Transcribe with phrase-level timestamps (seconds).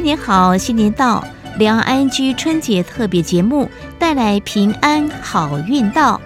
[0.00, 1.22] 新年好，新年到，
[1.58, 3.68] 两安居春节特别节目
[3.98, 6.18] 带来平安好运到。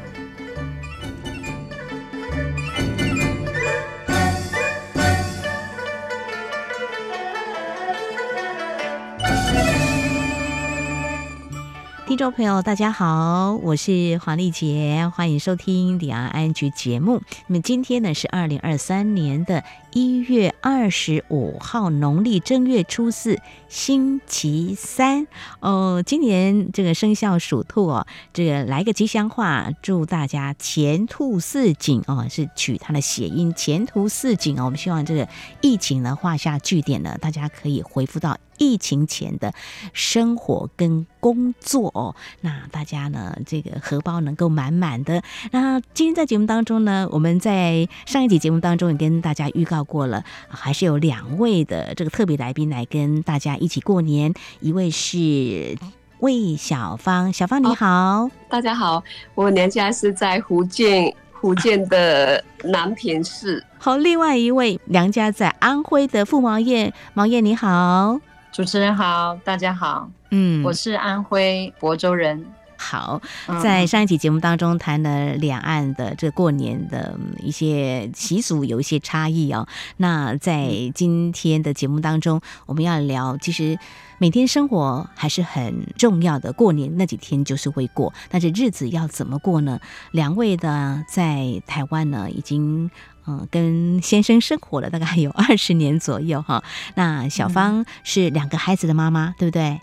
[12.07, 17.21] 听众朋友，大家好，我是黄丽杰，欢迎收听两安居节目。
[17.49, 25.29] 那么今天呢是二零二三年的一月二十五号，农历正月初四，星期三。
[25.61, 34.65] 哦，今年这个生肖属兔哦，这个来个吉祥话，祝大家前兔似锦哦，是取它的谐音，前途似锦哦。
[34.65, 35.29] 我们希望这个
[35.61, 38.37] 疫情呢画下句点呢，大家可以恢复到。
[38.57, 39.53] 疫情前的
[39.93, 45.25] 生活跟工作哦，那大家呢，这个荷包能够满满的。
[45.51, 54.33] 那今天在节目当中呢，我们在上一集节目当中也跟大家预告过了，还是有两位的这个特别来宾来跟大家一起过年。
[54.61, 55.77] 一位是
[56.21, 57.87] 魏小芳，小芳你好。
[57.87, 59.03] 哦，大家好，
[59.35, 63.63] 我娘家是在福建，福建的南平市。
[63.79, 68.19] 好，另外一位娘家在安徽的傅毛燕，毛燕你好。
[68.51, 72.47] 主持人好，大家好，嗯，我是安徽亳州人。
[72.77, 73.21] 好，
[73.63, 79.67] 在上一期节目当中谈了两岸的这过年的一些习俗，有一些差异哦。
[79.97, 83.79] 那在今天的节目当中，我们要聊，其实
[84.19, 89.81] 每天生活还是很重要的，过年那几天就是会过，但是日子要怎么过呢？
[90.13, 92.91] 两位的在台湾呢，已经。
[93.27, 96.63] 嗯，跟先生生活了大概有二十年左右哈。
[96.95, 99.81] 那小芳是两个孩子的妈妈，对不对？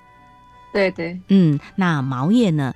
[0.73, 1.19] 对对。
[1.27, 2.73] 嗯，那毛业呢，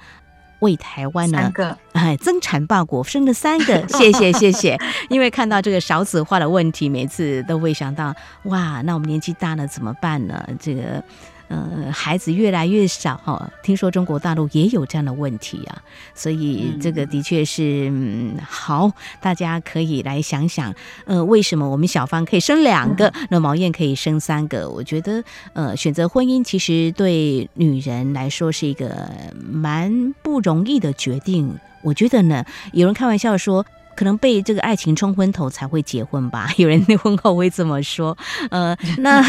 [0.59, 4.77] 为台湾呢，三个哎，增产报国，生了三个， 谢谢谢谢。
[5.09, 8.13] 因为看到这个少子化的问题，每次都会想到，
[8.43, 10.47] 哇，那我们年纪大了怎么办呢？
[10.59, 11.03] 这个。
[11.47, 15.81] 呃，孩子越来越少哈，听说中国大陆也有这样的问题啊，
[16.13, 18.91] 所以这个的确是嗯，好，
[19.21, 20.73] 大家可以来想想，
[21.05, 24.69] 呃，为什么我们小芳可以生两个，那毛燕可以生三个？
[24.69, 25.23] 我觉得，
[25.53, 31.57] 呃，选择婚姻其实对女人来说是一个蛮不容易的决定。
[31.83, 33.65] 我觉得呢，有人开玩笑说。
[33.95, 38.17] 可能被这个爱情冲昏头才会结婚吧， 有人婚后会这么说。
[38.51, 39.23] 呃， 那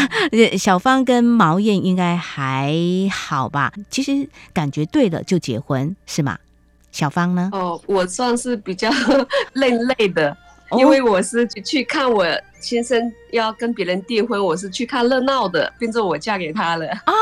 [0.57, 2.73] 小芳跟毛燕应该还
[3.11, 3.71] 好吧？
[3.89, 6.37] 其实感觉对了就结婚是吗？
[6.91, 7.49] 小芳呢？
[7.53, 8.89] 哦，我算是比较
[9.53, 10.35] 另类的，
[10.77, 12.25] 因为我是去看我
[12.59, 17.13] 先生要跟别人订婚，我是去看热闹的，变成我嫁给他了啊。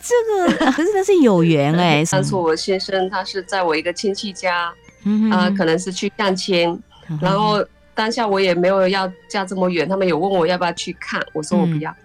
[0.00, 4.72] 这个可是他是有缘哎，当初我先生他是在我一个亲戚家，
[5.04, 6.80] 嗯啊、呃，可能是去相亲。
[7.20, 7.64] 然后
[7.94, 11.90] 当下我也没有要嫁这么远，他们有问我要不要去看，我说我不要。
[11.90, 11.96] 嗯、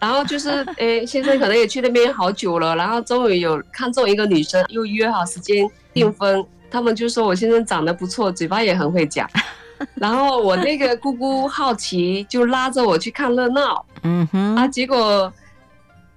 [0.00, 6.38] 然后就是， 诶，先生可能也去那边好久了，然后终于有看中一个女生，又约好时间订婚。
[6.38, 9.28] 嗯、他们就说我先生长得不错，嘴巴也很会讲。
[9.94, 13.84] 然后我那个姑姑好奇，就拉着我去看热闹。
[14.02, 15.32] 嗯哼，啊，结果。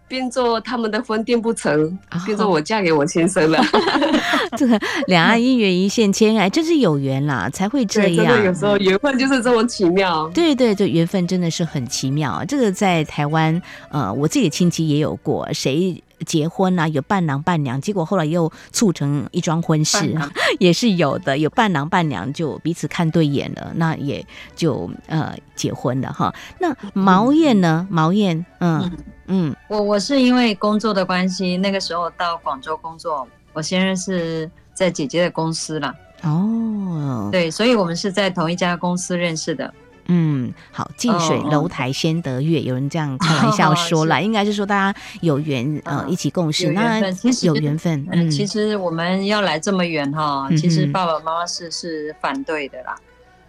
[0.08, 3.60] 变做他们的婚订不成，变做我嫁给我先生了。
[4.58, 8.16] 这个两岸姻缘一线牵，哎，真是有缘啦，才会这样。
[8.16, 10.30] 真的有时候缘分就是这么奇妙。
[10.34, 12.44] 对对对，缘分真的是很奇妙。
[12.48, 20.16] 这个在台湾，呃，我自己的亲戚也有过，谁结婚啊，有伴郎伴娘，结果后来又促成一桩婚事，
[20.59, 21.38] 也是有的。
[21.38, 24.25] 有伴郎伴娘就彼此看对眼了，那也
[24.56, 26.34] 就呃结婚了哈。
[26.59, 27.88] 那毛燕呢？
[27.90, 28.81] 毛燕，嗯。
[28.84, 35.92] 嗯嗯，我我是因为工作的关系，那个时候到广州工作，我先生是在姐姐的公司了。
[36.22, 39.74] 哦，对，所以我们是在同一家公司认识的。
[40.08, 47.02] 嗯，好，近水楼台先得月，哦、有人这样开玩笑说了，哦、应该是说大家有缘呃一起共事，那
[47.44, 48.08] 有缘分。
[48.12, 52.96] 嗯，其实我们要来这么远哈，其实爸爸妈妈是是反对的啦。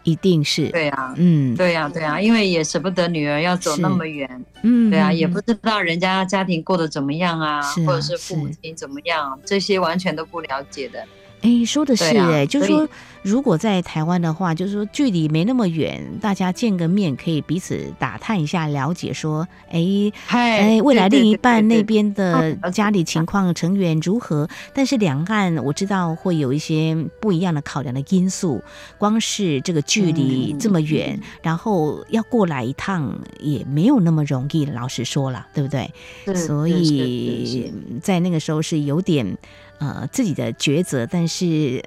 [0.04, 0.68] 一定是。
[0.68, 11.04] 对啊，嗯，对呀，对呀，因为也舍不得女儿要走那么远，嗯，对啊，也不知道人家家庭过得怎么样啊，或者是父母亲怎么样，这些完全都不了解的。
[11.42, 12.88] 哎，说的是哎，就是说，
[13.22, 24.48] 如果在台湾的话，就是说距离没那么远，大家见个面可以彼此打探一下，了解说，哎，哎，未来另一半那边的家里情况成员如何？
[24.74, 28.62] 但是两岸我知道会有一些不一样的考量的因素，
[28.98, 35.88] 光是这个距离这么远，然后要过来一趟也没有那么容易，老实说了，对不对？
[36.34, 37.72] 所以
[38.02, 39.36] 在那个时候是有点。
[39.78, 41.82] 呃，自己的抉择，但是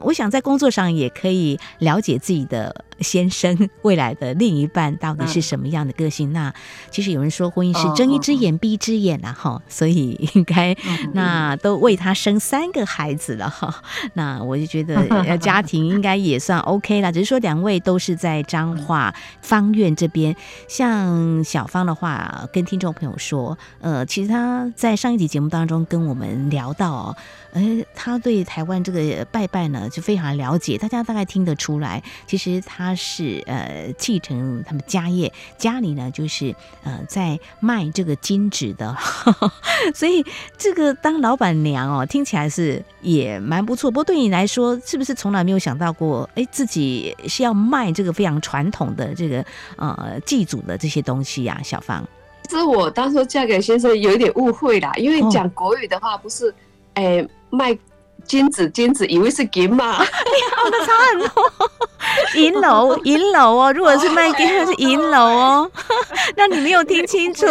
[0.00, 6.30] 我想在工作上也可以了解自己的先生未来的另一半到底是什么样的个性。
[6.30, 6.54] 嗯、那
[6.90, 10.76] 其实有人说婚姻是睁一只眼闭一只眼啊，哈、哦，所以应该
[11.12, 13.74] 那都为他生三个孩子了哈。
[14.14, 20.34] 那我就觉得家庭应该也算 OK 了，只是说两位都是在彰化方院这边。
[20.68, 27.16] 像小芳的话，跟听众朋友说，呃，其实他在上一集节目当中跟我们聊到哦。
[27.52, 27.62] 呃，
[27.94, 30.78] 他对台湾这个拜拜呢，就非常了解。
[30.78, 36.54] 大家大概听得出来，其实他是呃继承他们家业，家里呢就是
[36.84, 38.96] 呃在卖这个金纸的，
[39.94, 40.24] 所以
[40.56, 43.90] 这个当老板娘哦，听起来是也蛮不错。
[43.90, 49.44] 不过对你来说，是不是从来没有想到过，哎，自己是要卖这个非常传统的这个
[49.76, 51.60] 呃祭祖的这些东西呀？
[51.62, 52.06] 小芳，
[52.48, 56.54] 是我当初嫁给先生有一点误会啦，因为讲国语的话不是，
[56.94, 57.26] 哎。
[57.52, 57.76] 卖
[58.26, 59.96] 金子，金子以为是金嘛？
[59.96, 60.10] 哎呀，
[60.70, 61.50] 那差很多。
[62.36, 65.70] 银楼，银楼哦，如果是卖金，它是银楼哦。
[66.36, 67.46] 那你没有听清楚。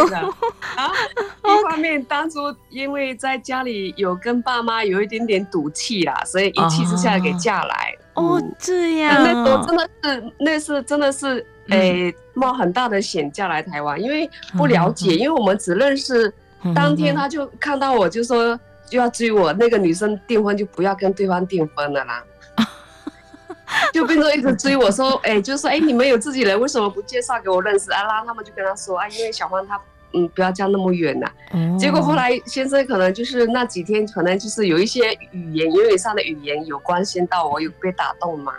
[0.76, 0.92] 啊，
[1.44, 7.96] 一方面当初因为在家里有跟爸妈有一点点赌气啦，所以一气之下给嫁来。
[8.16, 9.24] 哦，这样。
[9.24, 16.34] 那时候真的是，那是真的是，诶，冒很大的险嫁来台湾，因为不了解，因为我们只认识。
[16.76, 18.60] 当天他就看到我就说。
[18.90, 22.24] 就要追我，那个女生订婚就不要跟对方订婚了啦，
[23.94, 28.04] 就变成一直追我说，哎、欸，就说哎、欸，你们有自己人，为什么不介绍给我认识啊？
[28.04, 29.80] 然后他们就跟他说啊，因为小芳她
[30.14, 31.78] 嗯不要嫁那么远呐、啊。
[31.78, 38.54] 结果后来先生可能就是那几天可能就是有一些语言言语上的语言有关心到我，有被打动嘛。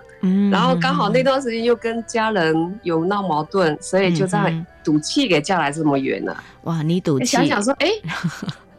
[0.53, 6.37] 然后刚好那段时间又跟家人有闹矛盾，所以就这样赌气给嫁来这么远了。
[6.65, 7.25] 哇，你赌气？
[7.25, 8.03] 想想说，哎、欸。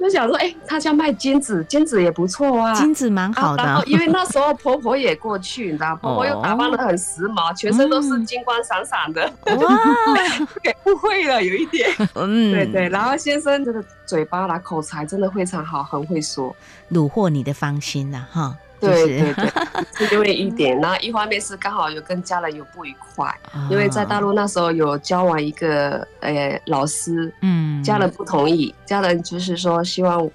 [0.01, 3.63] 就想说，哎、欸，他家卖金子，金子也不错啊，金子蛮好的。
[3.63, 9.77] 然后因为那时候婆婆也过去，你知道，婆婆又打扮得很时髦，全身都是金光闪闪的，哇，
[10.63, 11.89] 给误会了有一点。
[12.15, 12.89] 嗯，对对。
[12.89, 16.55] 然后先生真的嘴巴啦，口才真的非常好，很会说，
[16.91, 18.57] 虏获你的芳心了哈。
[18.81, 30.29] 对对对，是因为一点，然后一方面是刚好有跟家人有不愉快，哦、因为在大陆那时候有交往一个呃老师，嗯，家人不同意，家人就是说希望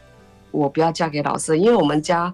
[0.50, 2.32] 我不要嫁给老师，因为我们家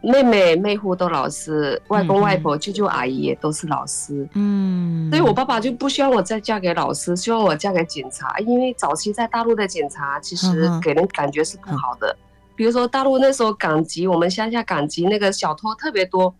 [0.00, 12.16] 妹妹妹夫都老师，外公外婆舅舅阿姨也都是老师，嗯，所以我爸爸就不希望我再嫁给老师，希望我嫁给警察，因为早期在大陆的警察其实给人感觉是不好的。
[12.58, 16.34] 比如说大陆那时候赶集，我们乡下赶集那个小偷特别多。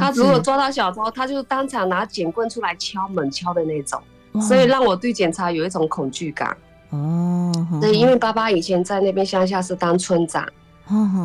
[0.00, 4.02] 他如果抓到小偷，他就当场拿警棍出来敲门敲的那种，
[4.42, 6.56] 所以让我对警察有一种恐惧感。
[6.88, 10.44] 哦，对因为爸爸以前在那边乡下是当村长，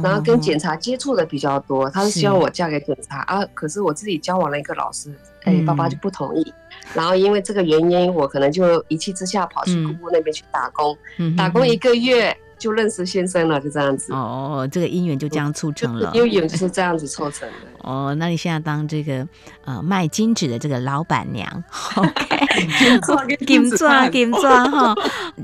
[0.04, 3.44] 然后跟警察接触的比较多，他是希望我嫁给警察啊。
[3.56, 5.12] 可是我自己交往了一个老师，
[5.46, 6.54] 哎，爸爸就不同意。
[6.94, 10.96] 然后因为这个原因，我可能就一气之下跑去姑姑那边去打工，
[11.36, 12.38] 打工一个月。
[12.58, 17.56] 就认识先生了，就这样子哦，这个姻缘就这样促成了，姻缘就是这样子促成的。
[17.88, 19.28] 哦，那你现在当这个
[19.66, 21.64] 呃卖金纸的这个老板娘，
[21.96, 22.38] OK，
[22.80, 24.96] 金钻金钻金钻哈，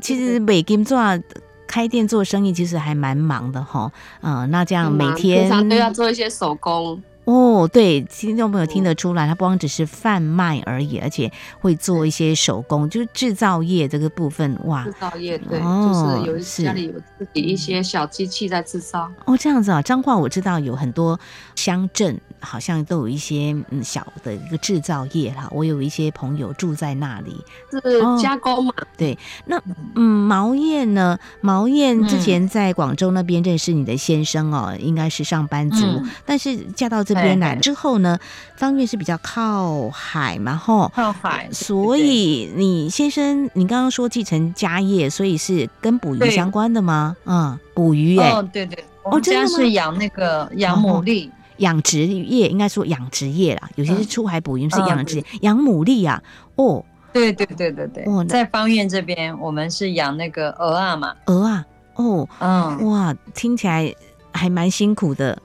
[0.02, 1.22] 其实卖金钻
[1.68, 3.92] 开店做生意其实还蛮忙的哈，
[4.22, 7.02] 嗯、呃，那这样每天都要做一些手工。
[7.25, 19.12] 哦，对，听众朋友听得出来，他不光只是贩卖而已，而且会做一些手工，就是制造业这个部分，哇，制造业对，哦、就是有家里有自己一些小机器在制造。
[19.25, 21.19] 哦，这样子啊，彰化我知道有很多
[21.55, 22.19] 乡镇。
[22.43, 28.74] 好像都有一些嗯小的一个制造业哈，我有一些朋友住在那里，是加工嘛？
[28.75, 29.15] 哦、对，
[29.46, 29.62] 那
[29.93, 31.19] 嗯毛燕呢？
[31.41, 37.56] 毛燕之前在广州那边认识你的先生哦，嗯、应该是上班族，嗯、但是嫁到这边来。
[37.56, 38.18] 之后呢，
[38.56, 47.15] 方院是比较靠海嘛，吼，靠海，所以你先生你刚刚说继承家业，所以是跟捕鱼相关的吗？
[47.25, 51.30] 嗯，捕鱼哎、对对，我们家是养那个养牡蛎。
[51.30, 56.20] 哦养殖业应该说养殖业啦，有些是出海捕鱼，是养殖养牡蛎啊。
[56.56, 61.63] 哦，对对对对对，哦在方院这边，我们是养那个鹅啊嘛，鹅啊，
[61.94, 63.94] 哦，嗯，哇，听起来
[64.32, 65.39] 还蛮辛苦的。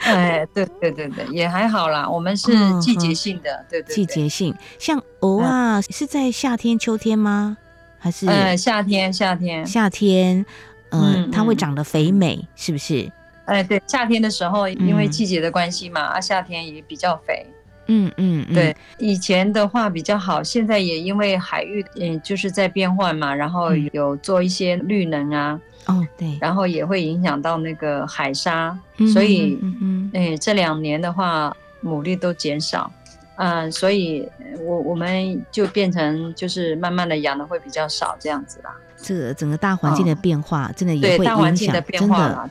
[0.00, 2.08] 哎，对对对对，也还好啦。
[2.08, 4.54] 我们是季节性的，对对，季节性。
[4.78, 7.56] 像鹅啊，是在夏天、秋天吗？
[7.98, 8.26] 还是？
[8.26, 10.44] 呃，夏天，夏天，夏天，
[10.90, 13.10] 嗯，它会长得肥美，是不是？
[13.44, 17.44] 哎，对，夏天的时候，因为季节的关系嘛，啊，夏天也比较肥。
[17.92, 25.60] 嗯嗯，对，以前的话比较好，现在也因为海域，嗯，就是在变换嘛，然后有做一些绿能啊。
[25.86, 28.76] 哦，对，然后也会影响到那个海沙，
[29.12, 32.92] 所以，嗯，哎，这两年的话，牡蛎都减少。
[33.36, 34.28] 嗯，所以
[34.60, 38.70] 我我们就变成就是慢慢的养的会比较少这样子啦。
[38.98, 41.56] 这个整个大环境的变化，哦、真的也会影响。
[41.56, 41.72] 真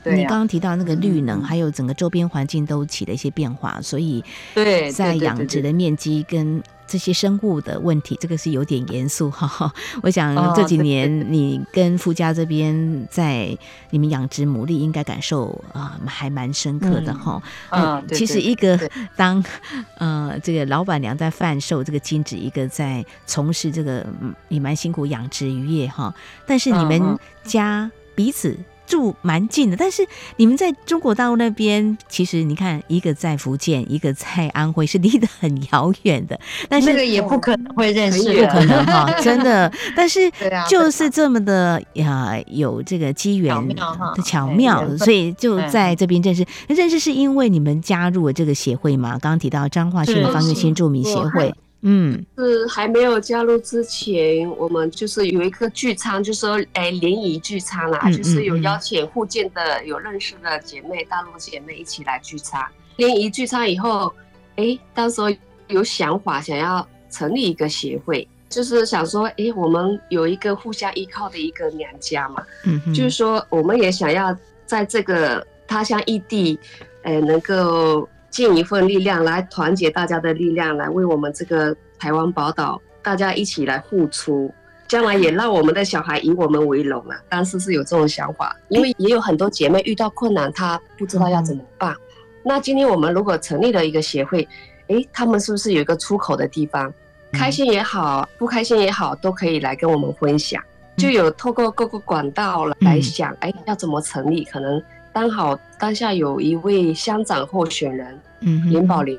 [0.02, 6.60] 的，你刚刚提到那个绿能，嗯、还有整个周边环境都起了一些变化，所以对在养殖的面积跟。
[6.90, 9.72] 这些生物的问题，这个是有点严肃哈。
[10.02, 13.56] 我想这几年你跟夫家这边在
[13.90, 17.40] 你们养殖牡蛎，应该感受啊还蛮深刻的哈。
[17.70, 18.76] 嗯，其实一个
[19.14, 19.42] 当
[19.98, 24.04] 呃这个老板娘在贩售这个金子，一个在从事这个
[24.48, 26.12] 也蛮辛苦养殖渔业哈。
[26.44, 28.58] 但是你们家彼此。
[28.90, 30.04] 住蛮近的，但是
[30.36, 36.38] 你们在中国大陆那边，其实你看，一个在福建，一个在安徽，是离得很遥远的。
[36.68, 39.72] 但是这个也不可能会认识，不可能哈，真的。
[39.94, 40.28] 但是
[40.68, 43.76] 就是这么的呀，有这个机缘的
[44.24, 46.44] 巧妙，所以就在这边认识。
[46.66, 49.10] 认识是因为你们加入了这个协会嘛？
[49.12, 51.54] 刚刚提到彰化县的方月新住民协会。
[51.82, 62.62] 嗯，是还没有加入之前，我们就是有一个聚餐，就是说，哎，联谊聚餐啦，嗯嗯嗯，就是有邀请福建的有认识的姐妹、大陆姐妹一起来聚餐。
[62.96, 64.12] 联谊聚餐以后，
[64.56, 65.22] 哎，当时
[65.68, 72.42] 有想法想要成立一个协会，就是想说，哎，我们有一个互相依靠的一个娘家嘛，
[72.94, 76.58] 就是说，我们也想要在这个他乡异地，
[77.04, 78.06] 哎，能够。
[78.40, 84.50] 尽一份力量来团结大家的力量，来为我们这个台湾宝岛大家一起来付出，
[84.88, 87.20] 将来也让我们的小孩以我们为荣啊！
[87.28, 91.94] 当时是有这种想法，因为也有很多姐妹遇到困难，她不知道要怎么办。
[92.42, 94.48] 那今天我们如果成立了一个协会，
[94.86, 96.90] 诶，他们是不是有一个出口的地方？
[97.32, 100.62] 开心也好，不开心也好，都可以来跟我们分享。
[100.96, 104.44] 就有透过各个管道来想，诶，要怎么成立？
[104.44, 104.82] 可能。
[105.12, 109.18] 刚好当下有一位乡长候选人，嗯，林宝玲，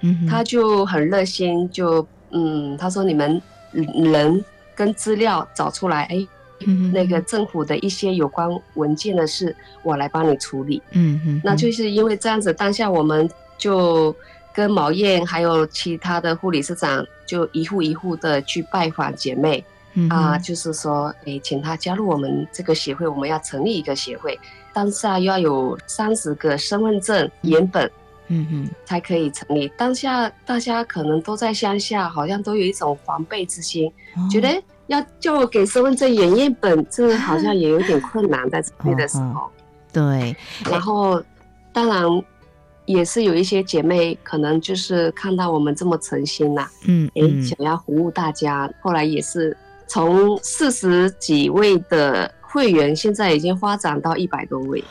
[0.00, 3.40] 嗯，他就很热心，就嗯，他说你们
[3.72, 4.44] 人
[4.74, 6.26] 跟资料找出来，哎，
[6.66, 14.14] 嗯，那个政府的一些有关文件的事，我来帮你处理，嗯嗯，那就是因为这样子，当下我们就
[14.52, 24.38] 跟毛燕还有其他的护理师长，就一户一户的去拜访姐妹，嗯，啊，就是说，哎，请他加入我们这个协会，我们要成立一个协会。
[24.72, 27.88] 当下要有三十个身份证原本，
[28.28, 29.70] 嗯嗯，才可以成立。
[29.76, 39.40] 当下大家可能都在乡下，好像都有一种防备之心，哦、觉得要叫我给身份证原原本，这好像也有点困难在这里的时候。
[39.40, 39.50] 哦、
[39.92, 40.36] 对，
[40.70, 41.22] 然后
[41.72, 42.04] 当然
[42.86, 52.32] 也是有一些姐妹，可能就是看到我们这么诚心呐、啊，嗯，想要服务大家，后来也是从四十几位的。
[52.54, 54.84] 会员现在已经发展到一百多位。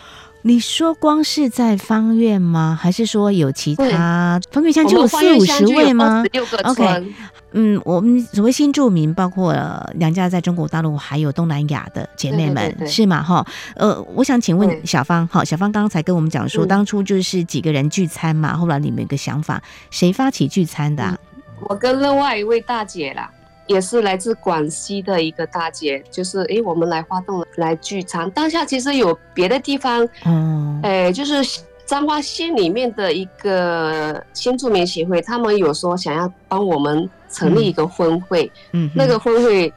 [0.45, 2.77] 你说光是在方院吗？
[2.79, 4.39] 还是说有其他？
[4.51, 6.21] 方院乡就有四五十位吗
[6.65, 7.13] ？OK，
[7.53, 9.55] 嗯，我们所谓新住民，包括
[9.95, 13.23] 娘家在中国大陆，还有东南亚的姐妹们，对对对对是吗？
[13.23, 13.45] 哈，
[13.77, 21.39] 呃，我想请问小芳，好，小芳刚才跟我们讲说，当初就是几个人聚餐嘛，后来你们有个想法，谁发起聚餐的、啊嗯？
[21.69, 23.31] 我跟另外一位大姐啦。
[23.67, 28.29] 也是来自广西的一个大姐，就是诶，我们来发动来聚餐。
[28.31, 39.71] 当下其实有别的地方，嗯，诶，就是彰化县里面的一个新住民协会，他们有说想要帮我们成立一个分会，嗯，那个分会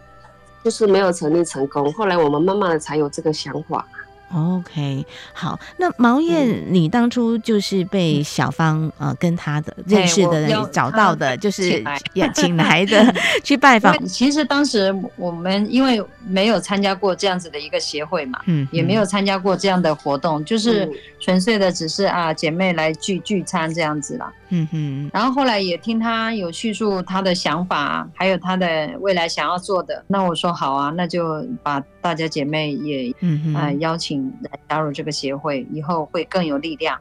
[0.65, 1.93] 就是没有成立成功。
[1.93, 3.87] 后来我们慢慢的才有这个想法。
[4.35, 13.15] OK，好，那毛燕，嗯、你当初就是被小芳呃跟他的认识的人找到的，就是也 请来的
[13.45, 13.97] 去拜访。
[14.07, 20.91] 其实当时我们因为没有参加过这样子的一个协会嘛，嗯，也没有参加过这样的活动，就是
[21.21, 24.33] 纯粹的只是啊姐妹来聚聚餐这样子啦。
[24.49, 30.05] 嗯哼，然后后来也听他有叙述他的想法，还有他的未来想要做的。
[30.07, 33.13] 那我说好啊，那就把大家姐妹也
[33.55, 36.99] 啊邀请来加入这个协会，以后会更有力量。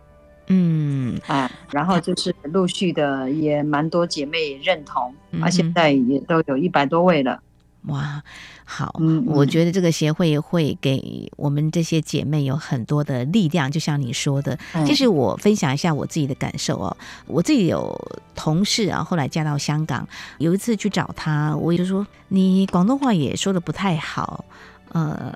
[0.47, 7.39] 嗯啊，然后就是陆续的也蛮多姐妹认同，啊，现在也都有一百多位了。
[7.87, 8.21] 哇，
[8.65, 14.57] 好，嗯，我觉得这个协会会给我们这些姐妹有很多的力量，就像你说的。
[14.86, 17.95] 其实我分享一下我自己的感受哦，我自己有
[18.34, 20.07] 同事啊，后来嫁到香港，
[20.39, 24.43] 有一次去找他，我就说你广东话也说的不太好，
[24.91, 25.34] 呃。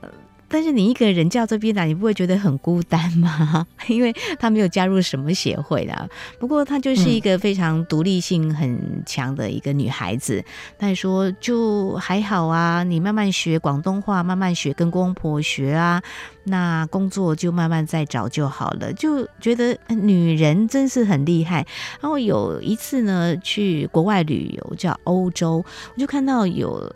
[0.49, 3.65] 但是你一个人叫这边来，你不会觉得很孤单吗？
[3.87, 6.09] 因为他没有加入什么协会的。
[6.39, 10.43] 不过她就是一个非常独立性很强的一个女孩子。
[10.77, 16.01] 她说就还好啊，你慢慢学广东话，慢慢学跟公婆学啊，
[16.45, 18.91] 那工作就慢慢再找就好了。
[18.93, 21.65] 就觉得女人真是很厉害。
[22.01, 25.63] 然后有一次呢，去国外旅游，叫欧洲，
[25.93, 26.91] 我就看到有。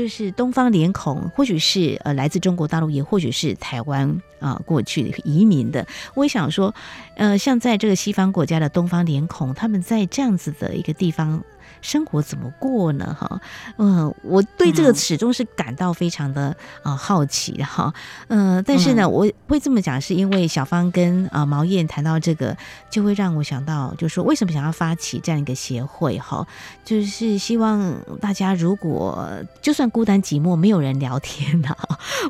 [0.00, 5.86] 就是东方脸孔，或许是呃来自中国大陆，也或许是台湾啊、过去移民的。
[6.14, 6.74] 我也想说，
[7.16, 11.44] 呃，像在这个西方国家的东方脸孔，他们在这样子的一个地方。
[11.80, 13.16] 生活怎么过呢？
[13.18, 13.40] 哈，
[13.78, 17.92] 嗯，我对这个始终是感到非常的啊好奇的哈，
[18.28, 22.56] 嗯，但是呢，我会这么讲，是因为小芳跟啊毛燕谈到这个，
[22.90, 26.46] 就会让我想到，就是说为什么想要发起这样一个协会哈，
[26.84, 29.28] 就是希望大家如果
[29.62, 31.76] 就算孤单寂寞，没有人聊天呐，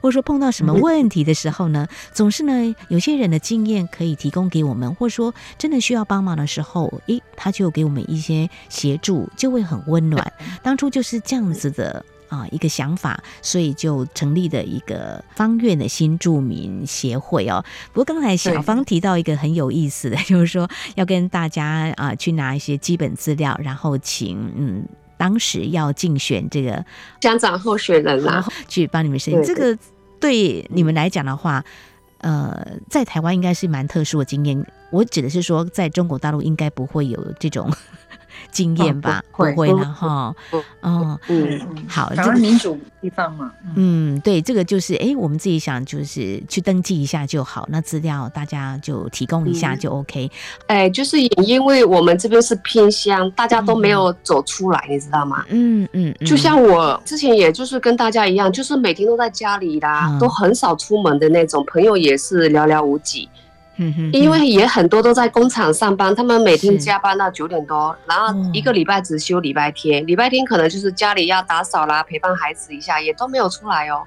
[0.03, 9.30] 或者说碰到什么问题的时候呢，总是呢有些人的经验可以提供给我们，或者说真的需要帮忙的时候，诶，他就给我们一些协助。
[9.37, 10.33] 就会很温暖。
[10.63, 17.65] 当初就是这样子的啊，一个想法，所以就成立了一个方院的新住民协会哦。
[17.93, 24.85] 不过刚才小芳提到一个很有意思的，就是说要跟大家啊去拿一些基本资料，然后请嗯
[25.17, 26.85] 当时要竞选这个
[27.21, 29.43] 乡长候选人，然后去帮你们申请。
[29.43, 29.77] 这个
[30.21, 31.65] 对你们来讲的话，
[32.19, 34.65] 呃，在台湾应该是蛮特殊的经验。
[34.93, 37.69] 我指的是说，在中国大陆应该不会有这种。
[38.51, 40.35] 经验吧，不会了哈。
[40.81, 50.31] 哦，嗯，好，这个民主地方嘛，嗯，对，这个就是，哎，我们自己想就是去登记一下就好，那资料大家就提供一下就 OK。
[50.67, 55.45] 哎，就是也因为我们这边是偏乡，大家都没有走出来，你知道吗？
[55.49, 63.29] 嗯嗯，就像我之前也就是跟大家一样，就是每天都在家里啦，都很少出门的那种，朋友也是寥寥无几。
[64.13, 74.03] 因为也很多都在工厂上班，他们每天加班到九点多，然后一个礼拜只休礼拜天，礼拜天可能就是家里要打扫啦，陪伴孩子一下，也都没有出来哦。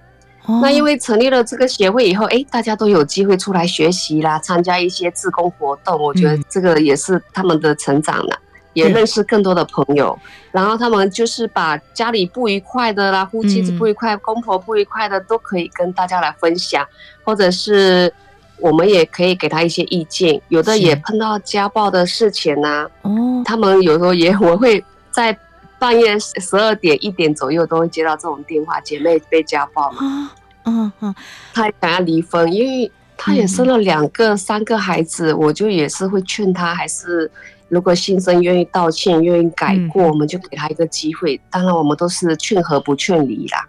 [0.62, 8.38] 那因为成立了这个协会以后，哎，大家都有机会出来学习啦，参加一些自工活动，我觉得这个也是他们的成长了，
[8.74, 10.20] 也认识更多的朋友。
[10.52, 16.86] 然后他们就是把家里不愉快的啦，夫妻子不愉快，公婆不愉快的，都可以跟大家来分享，
[17.24, 18.14] 或者是。
[18.60, 22.90] 我们也可以给他一些意见，有的也碰到家暴的事情呐、啊。
[23.02, 25.38] 哦，他们有时候也我会在
[25.78, 30.32] 半夜十二点一点左右都会接到这种电话，姐妹被家暴嘛。
[30.66, 31.16] 嗯嗯，
[31.54, 37.30] 他想要离婚，因为她也生了两个、三个孩子，我就也是会劝她，还是
[37.68, 41.40] 如果先生愿意道歉、愿意改过，我们就给他一个机会。
[41.50, 43.68] 当然，我们都是劝和不劝离啦。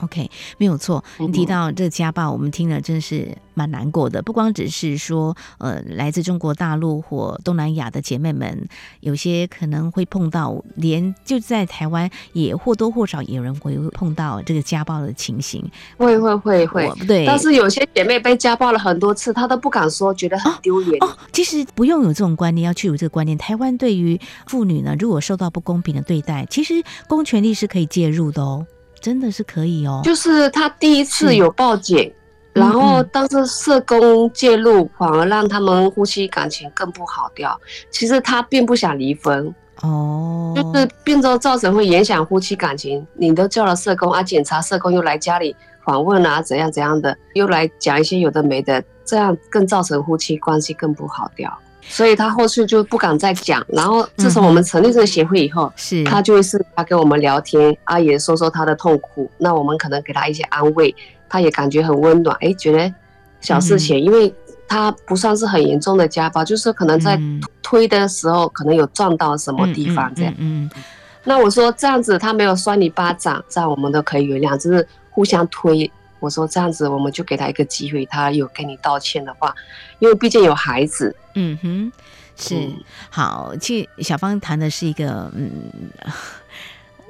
[0.00, 1.02] OK，没有错。
[1.18, 4.20] 你提到这个家暴，我们听了真是蛮难过的。
[4.22, 8.68] 不光只是说，呃，来自中国大陆或东南亚的姐妹们，
[9.00, 15.64] 有些可能会碰到，连就在台湾也或多或少有人会碰到这个家暴的情形。
[15.96, 17.24] 会会会会，对。
[17.26, 21.02] 但是有些姐妹被家暴了很多次，她都不敢说，觉得很丢脸。
[21.02, 23.36] 哦，其实不用有这种观念，要去有这个观念。
[23.38, 26.74] 台湾对于妇女呢，如果受到不公平的对待，其实
[27.08, 28.66] 公权力是可以介入的哦。
[29.06, 32.12] 真的是可以哦，就是他第一次有报警，
[32.52, 37.56] 然后当时社工介入，反而让他们夫妻感情更不好掉。
[37.88, 43.06] 其实他并不想离婚哦，就是变成造成会影响夫妻感情。
[43.14, 51.56] 你都叫了社工啊，检查社工又来家里访问啊，怎样怎样的，又来讲一些有的没的，这样更造成夫妻关系更不好掉。
[51.88, 60.94] 所以他后续就不敢再讲，然后自从我们成立这个协会以后，是、嗯、他就会是他跟我们聊天，啊也说说他的痛苦，那我们可能给他一些安慰，
[61.28, 62.92] 他也感觉很温暖，哎，觉得
[63.40, 64.34] 小事情，嗯、因为
[64.68, 67.18] 他不算是很严重的家暴，就是可能在
[67.62, 70.82] 推的时候可能有撞到什么地方这样，嗯，嗯，
[71.24, 75.90] 那我说这样子他没有摔你巴掌，这样我们都可以原谅，就是互相推。
[76.20, 79.54] 我说这样子，我们就给他一个机会，他有跟你道歉的话，
[79.98, 81.14] 因为毕竟有孩子。
[81.34, 81.92] 嗯哼，
[82.36, 82.74] 是、嗯、
[83.10, 83.54] 好。
[83.60, 85.50] 其实小芳谈的是一个嗯，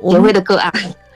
[0.01, 0.73] 我会的个案。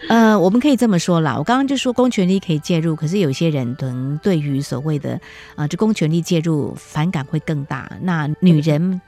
[0.09, 1.37] 呃，我们可以这么说啦。
[1.37, 5.21] 我刚刚就说公权力可以介入，可是有些人可能对于所谓的
[5.57, 7.91] 啊，这、呃、公权力介入反感会更大。
[8.01, 9.01] 那女人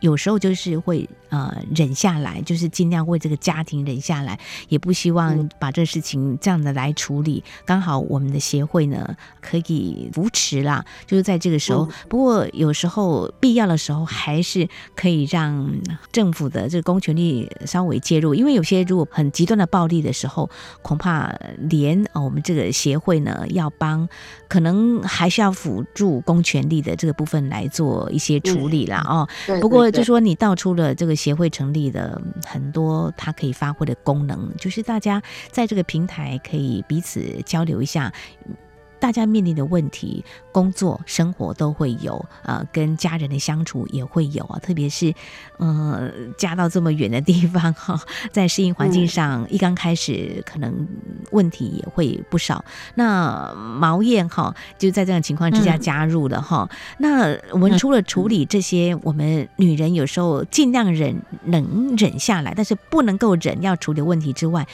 [0.00, 7.42] 有时候就是会呃忍下来，就是尽量为这个家庭忍下来，也不希望把这个事情这样的来处理。
[7.64, 11.88] 刚好我们的协会呢可以扶持啦，就是在这个时候。
[12.08, 15.70] 不过有时候必要的时候，还是可以让
[16.12, 20.48] 政府的这个公权力稍微介入，因为有些如果很极端的暴力的时候，
[20.82, 24.08] 恐怕连哦我们这个协会呢要帮，
[24.48, 29.04] 可能还是要辅助公权力的这个部分来做一些处理啦。
[29.08, 29.28] 哦。
[29.60, 38.12] 不过就说你道出了这个协会成立的很多它可以发挥的功能，就是大家在这个平台可以彼此交流一下。
[38.98, 44.58] 大家面临的问题，工作、生活都会有，呃，跟家人的相处也会有啊。
[44.58, 45.14] 特别是，
[45.58, 48.00] 呃，嫁到这么远的地方哈，
[48.32, 50.86] 在适应环境上，嗯、一刚开始可能
[51.30, 52.64] 问题也会不少。
[52.94, 56.68] 那毛燕哈，就在这样情况之下加入了哈。
[56.70, 64.66] 嗯、那我们除了处理这些，我们女人有时候尽量忍，能忍下来，但是不能够忍要处理问题之外。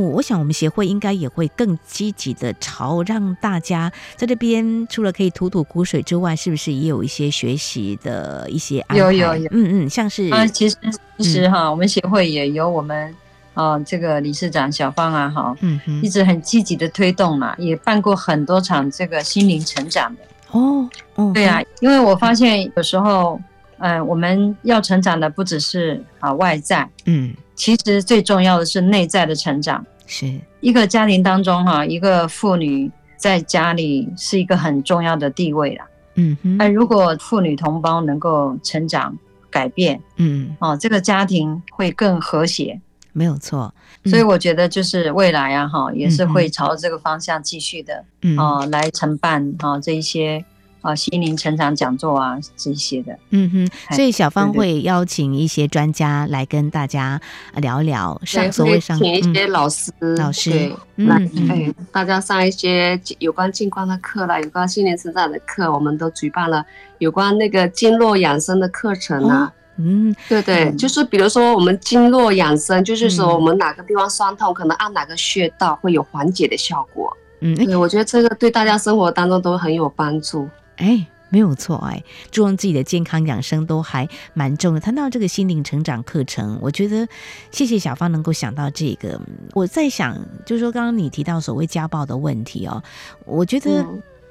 [0.00, 8.96] 我想，我们协会应该也会更积极的朝让大家在这边，除了可以吐吐苦水之外，是不是也有一些学习的一些安排？
[8.96, 10.76] 有有有，嗯嗯，像是啊，其实
[11.18, 13.14] 其实哈，嗯、我们协会也有我们
[13.54, 20.22] 啊，这个理事长小芳啊，哈，嗯哼，一直很积极的推动嘛，也办过很多场这个心灵成长的。
[20.50, 23.40] 哦，哦，对啊，因为我发现有时候，
[23.78, 27.34] 嗯、呃，我们要成长的不只是啊外在，嗯。
[27.54, 30.40] 其实最重要的是内在的成长，是。
[30.60, 35.86] 一个家庭当中哈，一个妇女在家里是一个很重要的地位啦。
[36.14, 39.16] 嗯哼，那如果妇女同胞能够成长
[39.50, 42.80] 改变，嗯，哦，这个家庭会更和谐，
[43.12, 43.74] 没有错。
[44.04, 50.44] 所以我觉得就是未来啊，哈，也是会朝这个方向继续的，嗯，哦，来承办啊这一些。
[50.84, 57.18] 啊，心灵成长讲座啊，这些的，嗯哼，所以小芳会邀请一些专家来跟大家
[57.54, 61.16] 聊一聊，上所谓上请一些老师，老师对，来
[61.48, 66.62] 哎，大家上一些有关静观的课啦，有关心灵成长的课，我们都举办了
[66.98, 80.46] 有关那个经络养生的课程啊，嗯，对对，就是比如说我们经络养生，就是说我们哪个地方酸痛，可能按哪个穴道会有缓解的效果，嗯，对，我觉得这个对大家生活当中都很有帮助。
[80.76, 84.80] 哎，没有错哎，注重自己的健康养生都还蛮重要的。
[84.80, 87.06] 谈到这个心灵成长课程，我觉得
[87.50, 89.20] 谢谢小芳能够想到这个。
[89.52, 92.82] 我在想，就是说刚刚你提到所谓家暴的问题哦，
[93.24, 93.84] 我觉得。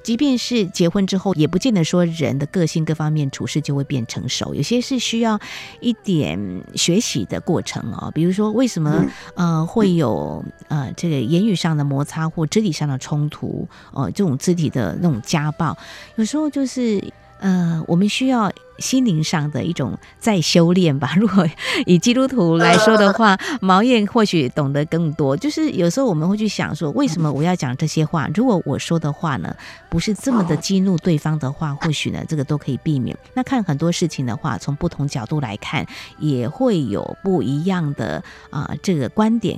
[0.04, 5.40] 嗯即便是结婚之后，也不见得说人的个性各方面处事就会变成熟，有些是需要
[5.80, 6.38] 一点
[6.74, 8.10] 学习的过程哦。
[8.14, 9.02] 比如说，为什么
[9.34, 14.10] 呃会有呃这个言语上的摩擦或肢体上的冲突哦、呃？
[14.10, 15.76] 这种肢体的那种家暴，
[16.16, 17.02] 有时候就是
[17.40, 18.52] 呃我们需要。
[18.78, 21.14] 心灵上的一种再修炼吧。
[21.18, 21.46] 如果
[21.86, 25.36] 以基督徒来说的话，毛燕或许懂得更多。
[25.36, 28.28] 就是有时候我们会去想说，为什么我要讲这些话？
[28.34, 29.54] 如果我说的话呢，
[29.88, 33.16] 不是这么的激怒对方的话，或许呢，这个都可以避免。
[33.34, 35.86] 那看很多事情的话，从不同角度来看，
[36.18, 39.56] 也会有不一样的啊、呃，这个观点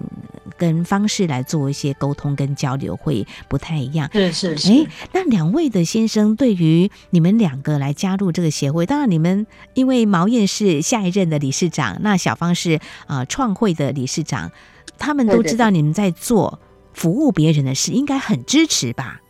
[0.59, 4.11] 跟方式来做一些沟通跟交流，会不太一样。
[4.13, 4.71] 是是是。
[4.71, 9.06] 哎，那两位的先生对于你们两个来加入这个协会，当然。
[9.07, 14.51] 你们因为毛燕是下一任的理事长，那小芳是啊创会的理事长，
[14.99, 16.59] 他们都知道你们在做
[16.93, 19.21] 服务别人的事，应该很支持吧？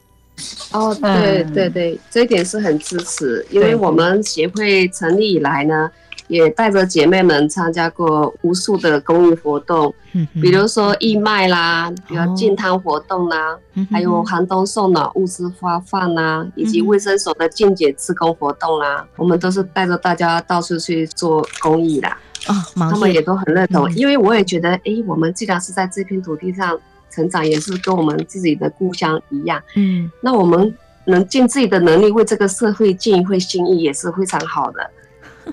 [0.73, 5.91] 哦，对对对，这一点是很支持，因为我们协会成立以来呢。
[6.29, 22.19] 也带着姐妹们参加过无数的公益活动，嗯、比如说义卖啦，比如进摊活动啦，哦、还有寒冬送暖物资发放啦，嗯、以及卫生所的净洁志工活动啦，嗯、我们都是带着大家到处去做公益啦。
[22.49, 26.79] 哦，他们也都很认同，嗯、因为我也觉得，哎，我们既然是在这片土地上
[27.11, 30.73] 成长，也是跟我们自己的故乡一样，嗯，那我们
[31.07, 34.91] 能尽自己的能力为这个社会尽一份心意，也是非常好的。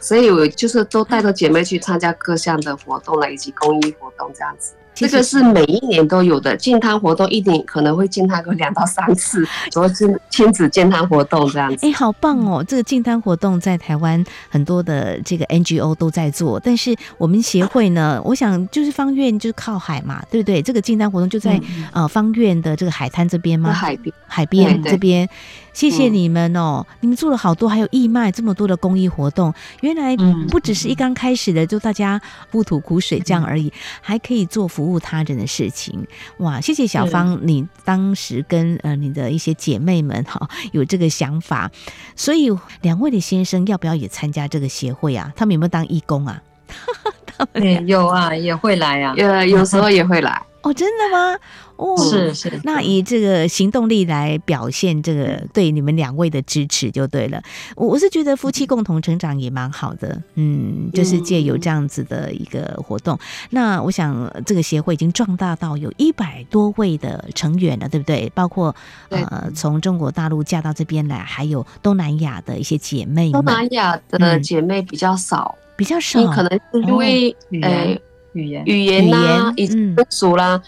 [0.01, 4.73] 所以，我就是都带着姐妹去参加各项的活动了，以及公益活动这样子。
[4.95, 11.87] 这个是每一年都有的净滩活动，一年可能会净滩个两到三次，主要是亲子净滩活动这样子。
[11.87, 12.63] 哎，好棒哦！
[12.63, 20.61] 这个净滩活动在台湾很多的这个 NGO 都在做，但是我们协会呢，我想就是方院就是靠海嘛，对不对？
[20.61, 21.59] 这个净滩活动就在
[21.91, 23.73] 呃方院的这个海滩这边吗？
[23.73, 25.27] 海边，海边这边。
[25.73, 29.53] 谢谢你们哦，嗯、你们做了好多，还有义卖这么多的公益活动。
[29.81, 30.15] 原来
[30.49, 36.05] 不只是一刚开始的，就大家不吐苦水这样而已，嗯、还可以做服务他人的事情。
[36.37, 41.69] 哇，谢谢小芳，你当时跟呃你的一些姐妹们哈、哦、有这个想法，
[42.15, 42.49] 所以
[42.81, 45.33] 两位的先生要不要也参加这个协会啊？
[45.35, 46.41] 他们有没有当义工啊？
[47.25, 50.41] 他们有啊，也会来啊，呃，有时候也会来。
[50.61, 51.37] 哦，真的吗？
[51.83, 57.43] 哦，是是，那以这个行动力来表现这个对你们两位的支持就对了。
[57.75, 63.19] 我我是觉得夫妻共同成长也蛮好的，嗯，就是借由这样子的一个活动。
[63.49, 68.31] 那我想这个协会已经壮大到有一百多位的成员了，对不对？
[68.33, 68.73] 包括
[69.09, 73.29] 呃从中国大陆嫁到这边来，还有东南亚的一些姐妹。
[73.33, 77.97] 东南亚的姐妹比较少，比较少，可能是因为呃。
[78.33, 80.59] 语言语言呐，已经不熟啦，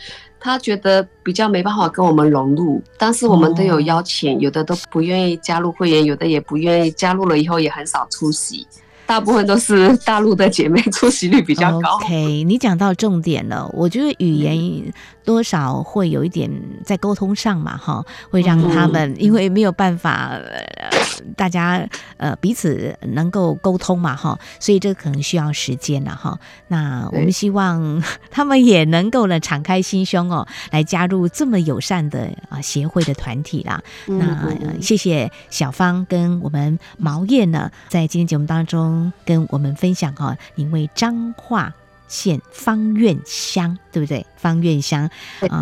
[0.45, 2.79] 他觉得比较没办法跟我们融入。
[2.99, 8.67] 但是我们都有邀请，有的都不愿意加入会员，有的也不愿意加入了以后也很少出席。
[9.05, 11.95] 大部分都是大陆的姐妹，出席率比较高。
[11.97, 16.49] OK，你讲到重点了，我觉得语言多少会有一点
[16.83, 20.89] 在沟通上嘛，哈，会让他们因为没有办法，呃，
[21.35, 21.87] 大家
[22.17, 26.39] 呃彼此能够沟通嘛，哈，所以这可能需要时间了，哈。
[26.67, 33.81] 那我们希望他们也能够呢敞开心胸哦，来加入这么友善的啊协会的团体啦。
[34.07, 38.94] 那谢谢小芳跟我们毛燕呢，在今天节目当中。
[39.25, 41.73] 跟我们分享哈，您为彰化
[42.07, 44.25] 县方院乡，对不对？
[44.37, 45.09] 方院乡
[45.49, 45.59] 啊，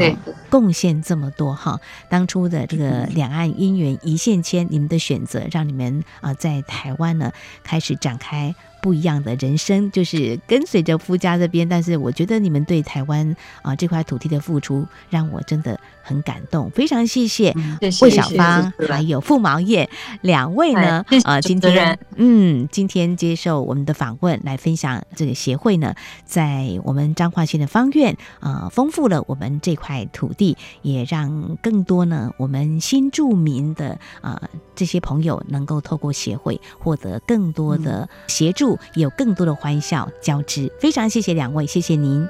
[0.49, 1.79] 贡献这么多哈。
[2.09, 7.31] 当初的这个两岸姻缘一线牵，你们的选择让你们啊在台湾呢
[7.63, 8.53] 开始展开。
[8.83, 16.69] 不一样的人生，就是跟随着夫家这边，但是我觉得你们对台湾啊这块土地的付出，让我真的很感动。
[16.71, 17.55] 非常谢谢
[18.01, 34.41] 魏小芳还有傅毛燕两位呢，啊，今天嗯，今天接受我们的访问，来分享这个协会呢，在我们彰化县的方院啊，丰富了我们这块土地，也让更多呢我们新住民的啊
[34.75, 38.77] 这些朋友能够透过协会获得更多的协助。
[38.95, 42.27] 也有更多的欢笑交织，非常谢谢两位，谢谢您。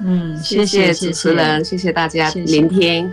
[0.00, 3.10] 嗯，谢谢主持人，谢谢大家聆听。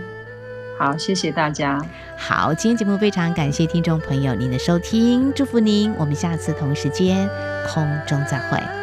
[0.78, 1.80] 好，谢谢大家。
[2.16, 7.28] 好，今天节目非常感谢听众朋友您的收听，祝福您，我们下次同时间
[7.68, 8.81] 空中再会。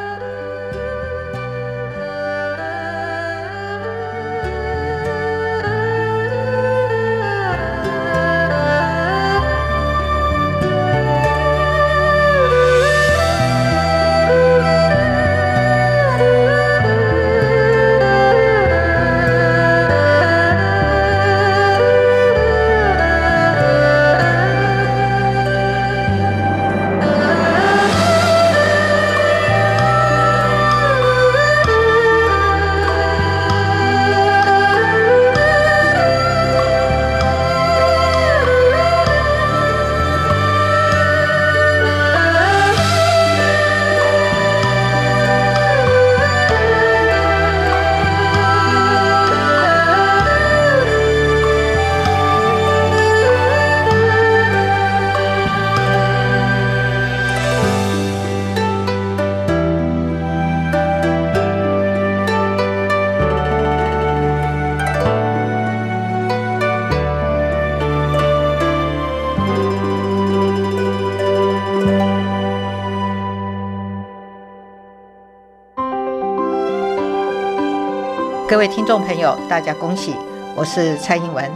[78.60, 80.14] 各位听众朋友，大家恭喜！
[80.54, 81.50] 我是蔡英文。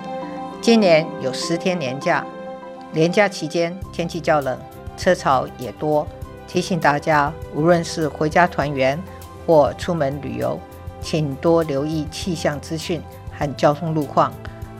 [0.61, 2.25] 今年有十天年假，
[2.93, 4.57] 年假期间天气较冷，
[4.95, 6.07] 车潮也多，
[6.47, 8.97] 提醒大家，无论是回家团圆
[9.45, 10.57] 或出门旅游，
[11.01, 13.01] 请多留意气象资讯
[13.37, 14.31] 和交通路况。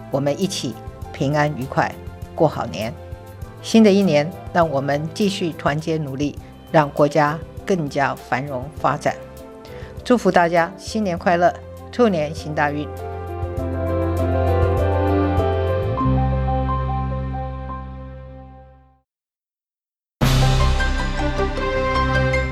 [0.10, 0.74] 我们一起
[1.12, 1.94] 平安愉快
[2.34, 2.94] 过好年。
[3.62, 6.40] 新的一年，让我们继续团结努力，
[6.72, 9.14] 让国家更加繁荣发展。
[10.06, 11.54] 祝福大家新年快乐！
[11.94, 12.88] 兔年行大运！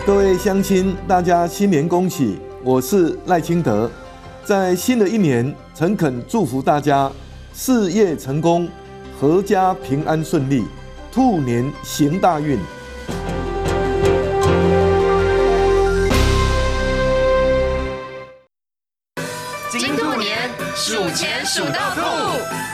[0.05, 2.37] 各位乡亲，大家新年恭喜！
[2.63, 3.89] 我是赖清德，
[4.45, 7.11] 在新的一年，诚恳祝福大家
[7.51, 8.69] 事业成功，
[9.19, 10.65] 阖家平安顺利，
[11.11, 12.59] 兔年行大运。
[21.53, 22.01] 数到吐。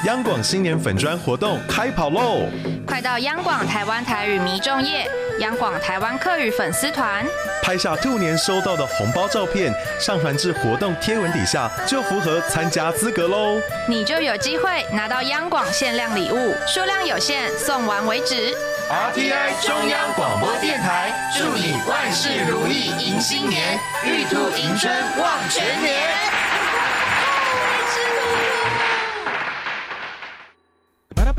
[0.06, 2.46] 央广新年粉砖活动开跑喽！
[2.86, 5.10] 快到央广台湾台语迷众页、
[5.40, 7.26] 央广台湾客语粉丝团，
[7.64, 13.60] 拍下兔年收到的红包照片，上传至活动贴文底下，就符合参加资格喽！
[13.88, 18.56] 你就有机会拿到央广限量礼物，数量有限，送完为止。
[18.90, 26.27] RTI 中央广播电台，祝你万事如意，迎新年，玉兔迎春望全年。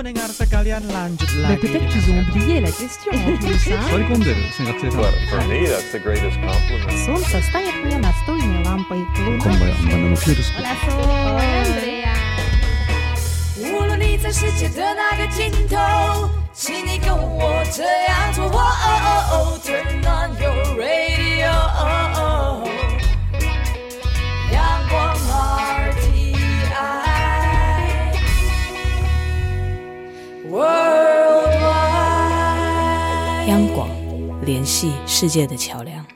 [0.07, 1.61] Pendengar sekalian lanjut lagi.
[1.61, 3.61] Peut-être qu'ils ont oublié la question en plus.
[3.69, 6.97] Well, for me, that's the greatest compliment.
[7.05, 9.05] Солнце станет мне настольной лампой.
[9.45, 9.69] Hola,
[10.17, 11.05] Sol.
[11.37, 12.17] Andrea.
[13.61, 18.49] 无论你在世界的哪个尽头，请你跟我这样做。
[19.63, 21.53] Turn on your radio.
[33.46, 33.90] 央广，
[34.46, 36.06] 联系世界的桥梁。